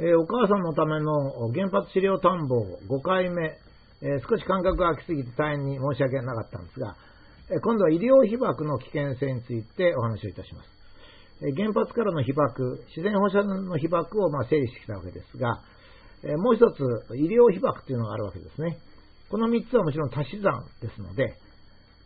[0.00, 3.58] えー、お母さんのための原発治療探訪5回目、
[4.00, 6.96] えー、少し間隔が空きすぎて大変に申し訳なかったんですが、
[7.50, 10.78] えー、今度は医療被爆の危険性についてお話をいたします。
[11.40, 15.62] え原発からの被爆、自然放射の被爆をま整理してきたわけですが、
[16.24, 16.82] えもう一つ、
[17.14, 18.76] 医療被爆というのがあるわけですね。
[19.30, 21.36] この3つはもちろん足し算ですので、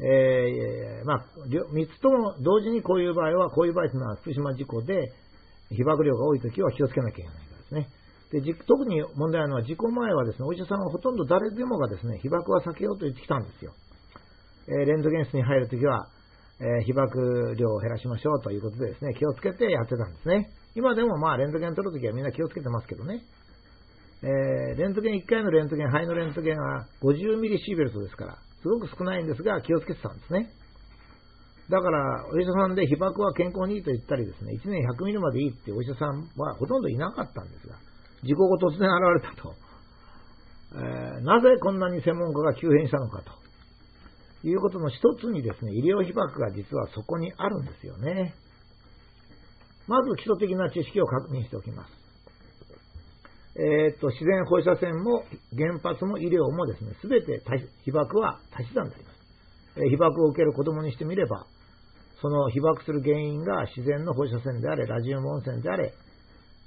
[0.00, 5.12] えー、まあ、3つとも同時にこういう場合は、こういう場合というのは福島事故で
[5.70, 7.88] 被爆量が多いときは気をつけなきゃいけないですね。
[8.30, 13.72] で特に問題なのは、事故前はですね、お医者さんはほとんど誰でもがですね、被爆は避けようと言ってきたんですよ。
[14.68, 16.08] えー、レントゲン室に入るときは、
[16.60, 20.50] えー、被爆量を減らしましょうということでですね、気をつけてやってたんですね。
[20.74, 23.22] 今でもまあ、レントゲン取るときはみんな気をつけてますけどね。
[24.22, 30.50] えー、レントゲン1回のレントゲン、肺のレントゲンは50ミリシーベルトですから、すごく少ないんですが、気をつけてたんですね。
[31.68, 37.76] だから、お医者さんで被爆は健康にいいと言ったりですね、1年100ミリまでいいってお医者さんはほとんどいなかったんですが、
[38.24, 39.54] 事故後突然現れたと。
[40.72, 48.34] えー、なぜこんなに専門家が急変したのかということの一つにですね、医療被爆が実はそこにあるんですよね。
[49.86, 51.92] まず基礎的な知識を確認しておきます。
[53.56, 55.24] えー、っと、自然放射線も
[55.56, 57.42] 原発も医療もですね、すべて
[57.84, 59.18] 被爆は足し算であります。
[59.84, 61.46] え、被爆を受ける子供にしてみれば、
[62.20, 65.94] その被爆する原因が自然の放射線であれ、ラジウム温泉であれ、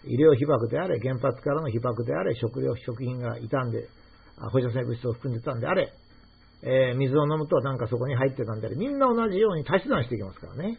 [0.05, 3.88] 医療被爆であれ、原発からの被爆であれ、食料、食品が傷んで、
[4.52, 5.94] 放射性物質を含んでたんであれ、
[6.63, 10.77] えー、水を飲むとなんかそこに入ってたんであれ、みんな同じように足し算していきますからね。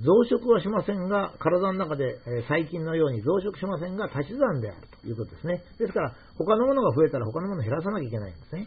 [0.00, 5.62] 増殖はしませんが、体の中でえ細菌のように増殖しませんが、足し算であるということですね。
[5.78, 8.66] ですから、他のものが増えたら他のものを減らさなきゃいけないんですね。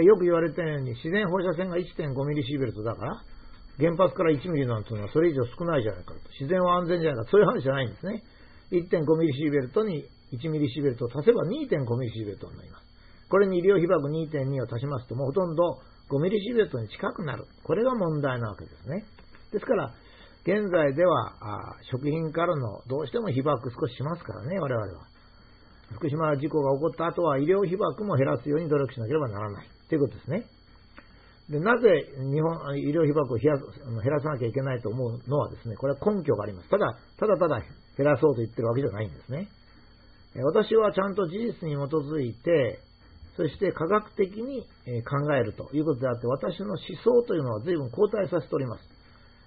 [0.00, 3.22] えよく言われたように、自然放射線が1.5ミリシーベルトだから、
[3.78, 6.20] 原発から1ミリなんていうのはそれ以上少ないじゃないかと。
[6.38, 7.30] 自然は安全じゃないか。
[7.30, 8.22] そういう話じゃないんですね。
[8.72, 12.84] 1.5ミリシーベルトに1ミリシーベルトを足せば2.5ミリシーベルトになります。
[13.30, 15.78] これに医療被爆2.2を足しますと、もうほとんど
[16.10, 17.44] 5ミリシーベルトに近くなる。
[17.62, 19.04] これが問題なわけですね。
[19.52, 19.94] ですから、
[20.42, 21.34] 現在では
[21.90, 25.06] 食品からのどうしても被爆少ししますからね、我々は。
[25.92, 30.44] 福島事故が起こった後は医療被爆も減らすように努力しなければならないということですね。
[31.50, 31.88] でなぜ
[32.30, 36.68] 日本医療被爆を減らさなきゃいけないと思うのはですね、これは根拠があります。
[36.68, 37.60] ただ、ただただ
[37.96, 39.48] 減らそうと言ってるわけじゃないんですね。
[40.36, 42.80] 私はちゃんと事実に基づいて、
[43.36, 44.62] そして科学的に
[45.08, 48.82] 考えるということであって、私の思想というのは随分後退させております。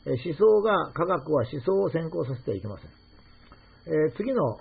[0.05, 2.89] 思想が、科学は思想を先行させてはいけません。
[4.07, 4.57] え、次の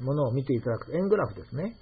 [0.00, 1.76] ものを見ていただくと、円グラフですね。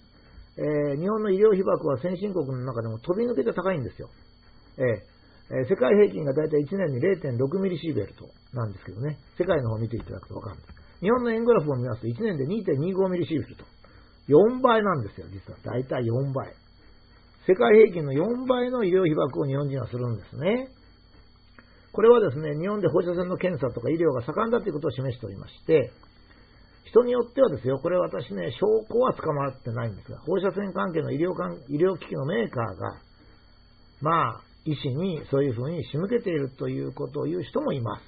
[0.57, 4.09] え、日本の医療被爆は先進国の中でも飛び抜けて高いんですよ。
[4.79, 10.75] えー、世界平均がだいたい1年に0.6ミリシーベルトなんですけどね、世界の方を見ていただくとわかるんです。
[11.01, 13.65] 日本の円グラフを見ますと1年で2.25ミリシーベルト。
[14.29, 15.59] 4倍なんですよ、実は。
[15.62, 16.55] だいたい4倍。
[17.47, 20.69] 世界平均の4倍の医療被爆を日本人はするんですね。
[21.93, 25.93] これはですね、日本で放射線の検査とか医療が盛んだということを示しておりまして、
[26.87, 31.33] 人によってはですよ、これ私ね、証拠は捕まってないんですが、放射線関係の医療
[31.69, 32.97] 医療機器のメーカーが、
[34.01, 38.03] まあ、医師にそういうふうに仕向けているということを言う人もいます。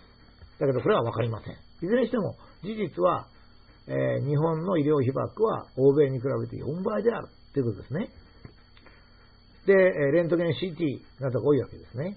[0.58, 1.52] だけど、これはわかりません。
[1.52, 1.56] い
[1.86, 3.26] ずれにしても、事実は、
[3.86, 8.08] えー、日本の医療被爆は欧米に比べて4倍であるということですね。
[9.66, 12.16] で、レントゲン CT などが多いわけですね。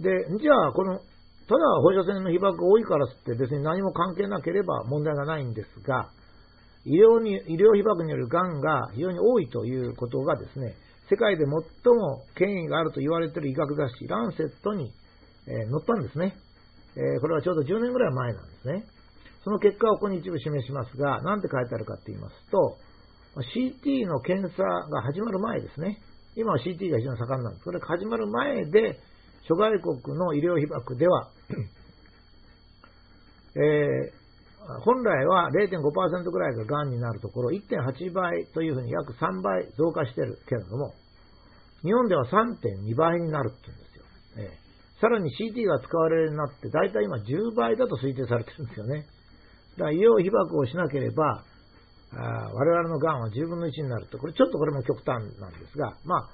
[0.00, 0.10] で、
[0.40, 6.10] じゃあ、この、ただ放射線の被爆が多いからって別に何も関係なければ問題がないんですが、
[6.84, 10.74] 医療に医療被爆によるがんが非常に多いということがですね、
[11.08, 14.92] 世界で最も権威があると言われている医学雑誌、ランセットに、
[15.46, 16.36] えー、載ったんですね、
[16.96, 18.84] えー、これはちょうど10年ぐらい前なんですね。
[19.44, 22.78] その結果をここに一部示しますが、何て書いてあるかと言いますと、
[23.54, 26.00] CT の検査が始まる前ですね。
[26.34, 27.64] 今は CT が非常に盛んなんです。
[27.64, 28.98] それが始まる前で、
[29.48, 31.30] 諸外国の医療被爆では、
[33.54, 34.25] えー、
[34.84, 40.94] 本来は0.5%ぐらいが癌になるところ、1.8倍というふうに約3倍増加しているけれども、
[41.82, 44.04] 日本では3.2倍になるって言うんですよ。
[44.38, 49.06] えー、さらに CT が使われるようになって、だいたい今10倍だと推定されてるんですよね。
[49.78, 51.44] だから医療被爆をしなければ、
[52.12, 56.28] あ我々の癌は10分の1になると、これちょっとこれも極端なんですが、まあ、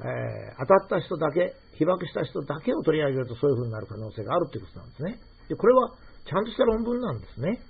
[0.00, 5.20] えー、当たった人だけ、被爆した人だけを取り上げるとそういう風になる可能性があるということなんですね。
[5.48, 5.92] で、これは
[6.28, 7.60] ちゃんとした論文なんですね。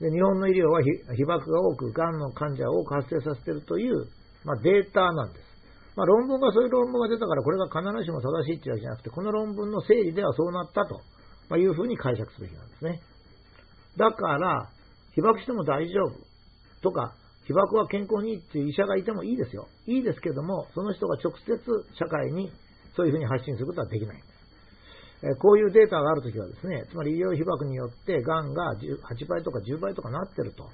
[0.00, 4.08] で日本の医療は被爆が多く、がんの患者を多く発生させているという、
[4.44, 5.44] まあ、データなんです。
[5.94, 13.00] まあ、論文がそういう論文が出たから、これが必ずしも正しいっていうわけじゃなくて、この論文の整理ではそうなったというふうに解釈すべきなんですね。
[13.98, 14.70] だから、
[15.14, 16.16] 被爆しても大丈夫
[16.80, 17.12] とか、
[17.46, 19.68] 被爆は健康にいいっていう医者がいてもいいですよ。
[19.86, 21.60] いいですけども、その人が直接
[21.98, 22.50] 社会に
[22.96, 24.22] そういうふうに発信することはできない。
[25.38, 30.64] こういうデータがあるときはですね、つまり医療被爆によってがんが8倍とか10倍とかなってると、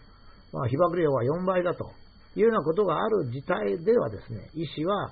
[0.53, 1.91] まあ、被爆量は4倍だと
[2.37, 5.11] いうようなことがある事態ではですね、医師は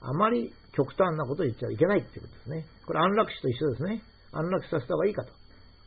[0.00, 2.66] あまり極端なことを言っちゃいけないっていうことですね。
[2.86, 4.02] これ安楽死と一緒ですね。
[4.32, 5.32] 安楽死させた方がいいかと。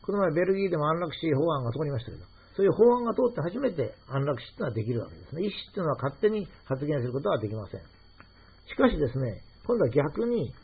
[0.02, 2.24] この前ベルギーでも安楽死法案が通りましたけど、
[2.54, 5.42] そういう法案が通って初めて安楽死っていうのはできるわけですね。
[5.42, 7.80] 医師っていうのは勝手に発言することはできません。
[8.70, 10.54] しかしですね、今度は逆に、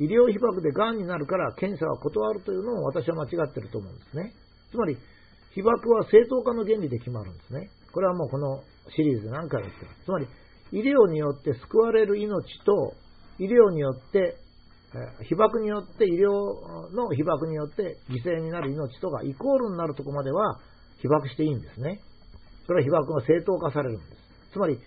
[0.00, 4.32] 医療被爆で癌になるから検査は断るというのを私は間違ってると思うんですね。
[4.70, 4.96] つまり、
[5.54, 7.68] 被爆は正当化の原理で決まるんですね。
[7.92, 8.62] これはもうこの
[8.96, 10.04] シリーズで何回も言ってます。
[10.04, 10.26] つまり、
[10.72, 12.94] 医療によって救われる命と、
[13.38, 14.36] 医療によって、
[15.28, 16.30] 被爆によって、医療
[16.94, 20.58] の被爆によって犠牲になる命とかイコールになるとこまでは
[21.02, 22.00] 被爆していいんですね。
[22.66, 24.52] それは被爆が正当化されるんです。
[24.52, 24.78] つまり、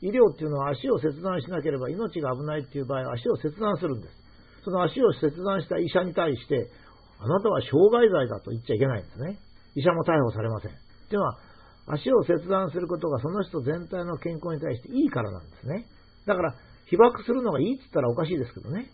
[0.00, 4.22] 医療っていうのは足を切断しなければ命が危ないっていう場合は足を切断するんです。
[4.64, 6.70] その足を切断した医者に対して、
[7.18, 9.38] あなたは傷害罪だと言っちゃいけないんですね。
[9.74, 10.70] 医者も逮捕されません。
[10.70, 10.74] っ
[11.08, 11.38] ていうのは、
[11.86, 15.86] 足を切断することがその人全体の健康に対していいからなんですね。
[16.26, 16.54] だから、
[16.86, 18.90] 被爆するのがいいって言ったらおかしいですけどね。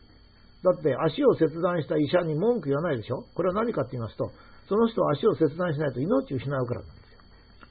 [0.63, 3.25] だって足を切断した医者に文句言わないでしょ？
[3.35, 4.31] これは何かって言いますと、
[4.69, 7.21] その人は足を切断しないと命を失うからなんですよ。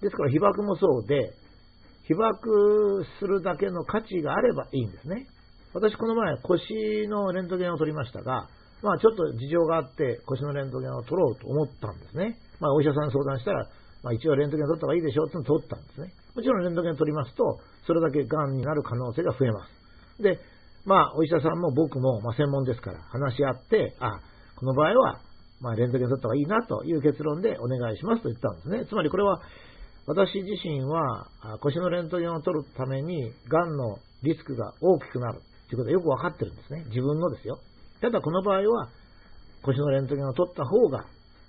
[0.02, 1.34] ですから被爆もそうで、
[2.08, 5.28] 被爆するだけの価値があればいいんですね。
[5.78, 8.50] 私この前腰のレントゲンを取りましたが、
[8.82, 12.40] まあちょっと事情があって腰のレントゲンを取ろうと思ったんですね。
[12.60, 13.70] まあお医者さんに相談したら、
[14.02, 16.10] まあ、一応レントゲンを取った方がいいでしょうって取ったんですね。
[16.34, 19.66] もちろんレントゲン取りますと、それだけ癌になる可能性が増えま
[20.18, 20.24] す。
[20.24, 20.40] で、
[20.86, 24.20] まあ、お医者さんも僕も、まあ、専門ですから話し合って、あ、
[24.56, 25.22] この場合は、
[25.62, 28.86] まあ、レントゲン取った方がいいなという結論でお願いしますと言ったんですね。
[28.86, 29.42] つまりこれは、
[30.08, 31.28] 私自身は
[31.60, 36.84] 腰のレントゲンを取るために、癌のリスクが大きくなるということはよくわかってるんですね。
[36.88, 37.60] 自分のですよ。
[38.02, 38.90] ただこの場合は、
[39.64, 41.06] 腰のレントゲンを取った方が、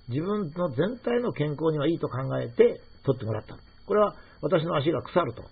[0.09, 3.55] 自分の全体の健康にはいいと考えて取ってもらった。
[3.85, 5.43] これは私の足が腐ると。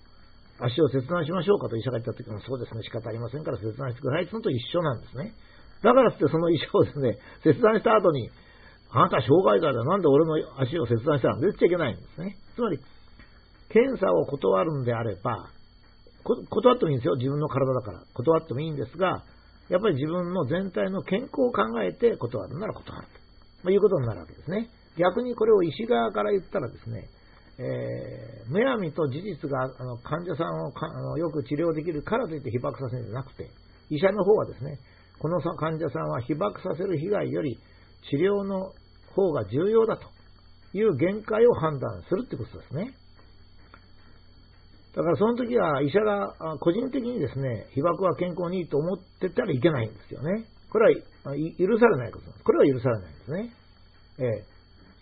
[0.60, 5.34] 足を切断しましょうかと医者が言った時もそうですね、仕方ありませんから切断してくださいとのと一緒なんですね。
[5.84, 8.32] だからってその医者をですね、切断した後に、
[8.90, 12.38] あなた障害者だ、なんで俺の足を切断したの出ちゃいけないんですね。
[12.56, 12.80] つまり、
[13.70, 15.50] 検査を断るんであれば、
[16.50, 18.04] 断ってもいいんですよ、自分の体だから。
[18.14, 19.24] 断ってもいいんですが、
[19.70, 23.08] やっぱり自分の全体の健康を考えて断るなら断る
[23.64, 24.70] と、いうことになるわけですね。
[24.98, 27.08] 逆にこれを医師側から言ったらですね、
[27.60, 33.50] えー、むやみと事実があの患者さんをかあのよく治療できるからといって被爆させるんじゃなくて、
[33.90, 34.80] 医者の方はですね、
[35.20, 37.58] この患者さんは被爆させる被害より
[38.10, 38.72] 治療の
[39.16, 40.08] 方が重要だと
[40.78, 42.94] いう限界を判断するってことですね。
[44.98, 50.46] だからその時は医者が個人的にですね、被爆は健康にいいと思ってたらいけないんですよね。
[50.72, 51.02] これは
[51.54, 52.44] 許されないことです。
[52.44, 53.54] これは許されないんですね。
[54.18, 54.44] ええ、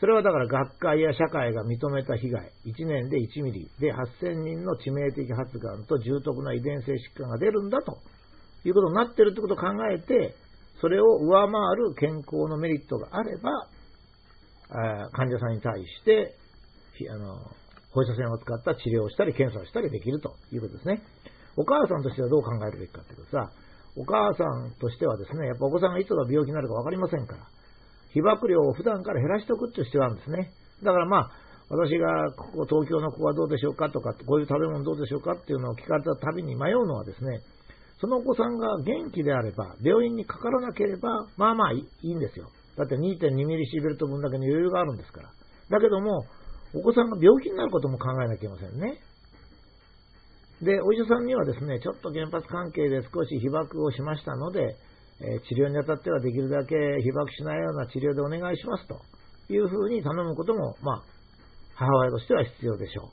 [0.02, 8.00] それはだから学会や社会が認めた被害、1年で1ミリで8000人の致命的発がんと重篤な遺伝性疾患が出るんだと
[8.66, 10.36] いうことになってるということを考えて、
[10.82, 13.50] それを上回る健康のメリットがあれば、
[15.14, 16.36] 患者さんに対して
[17.10, 17.40] あの
[17.96, 21.02] 放射線を使った治療をしたり検査をしたりできるということですね。
[21.56, 23.50] お母さんとしてはどう考えるべきかというとさ、
[23.96, 27.48] お母さんとしてはですね、やっぱお子さんがいつが病気になるか分かりませんから、
[28.12, 30.52] 被爆量を普段から減らしておくっていう必要があるんですね。
[30.84, 31.32] だからまあ、
[31.70, 37.40] 私がここ東京のここはどうでしょうかとか、こういう食べ物どうでしょうかっていうのを聞かれたたびに迷うのはですね、
[38.02, 42.50] そのお子さんが元気であれば、病院にかからなければ、まあまあいいんですよ。
[42.78, 45.30] だって2.2ミリシーベルト分だけの余裕があるんですから。
[45.70, 46.26] だけども、
[46.76, 49.00] お子さんが病気になることも考えなきゃいけませんね。
[50.62, 54.76] で、お医者さんにはですね、ちょっと原発関係で少し被爆をしましたので、
[55.22, 59.00] え治療にあたってはできるだけ被爆しないような治療でお願いしますと
[59.48, 61.04] いうふうに頼むことも、まあ、
[61.76, 63.12] 母親としては必要でしょ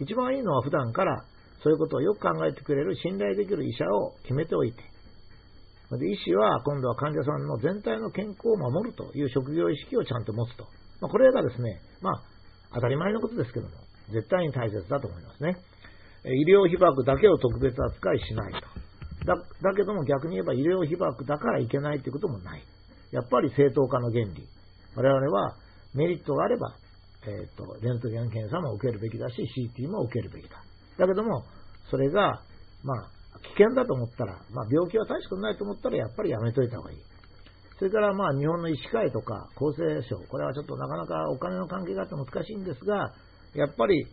[0.00, 0.02] う。
[0.02, 1.24] 一番いいのは普段から
[1.62, 4.82] そういうことをよく考えてくれる信頼できる医者を決めておいて、
[5.98, 10.64] で医師は今度は患者さんの全体の健康を守るという職業意識をちゃんと持つと。
[11.00, 12.22] まあ、これがですね、まあ、
[12.74, 13.72] 当たり前のことですけども、
[14.12, 15.56] 絶対に大切だと思いますね。
[16.24, 18.60] 医療被爆だけを特別扱いしないと。
[19.26, 22.62] だだけども逆に言えば医療被爆だからいけないということもない。
[23.10, 24.46] やっぱり正当化の原理。
[24.94, 25.56] 我々は
[25.94, 26.74] メリットがあれば、
[27.26, 29.36] えーと、レントゲン検査も受けるべきだし、
[29.76, 30.62] CT も受けるべきだ。
[30.98, 31.44] だけども、
[31.90, 32.42] それが、
[32.82, 33.10] まあ、
[33.56, 36.98] 危険だと思ったら、まあ、病気は大したことないと思ったら、やっぱりやめといた方がいい。
[37.78, 43.12] それからまあ日本の医師会とか厚生省、これはちょっとなかなかお金の関係があって難しいんですが、
[43.54, 44.06] やっぱり、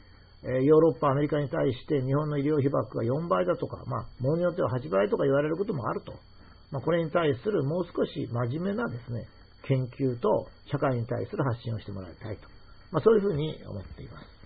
[0.44, 6.14] ヨーロッパ、アメリカに対して日本の医療被曝が4倍だとか、まあ、ものによっては8倍とか言われることもあると。
[6.72, 9.26] まあ、これに対するもう少し真面目なですね、
[9.64, 12.42] 研究と社会に対する発信をしてもらいたいと。
[12.92, 14.43] まあ、そういうふうに思っています。